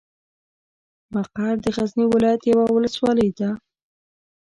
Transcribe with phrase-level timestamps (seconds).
[1.13, 3.49] مقر د غزني ولايت یوه ولسوالۍ ده.